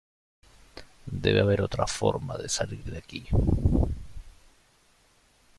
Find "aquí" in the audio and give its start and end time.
2.97-3.27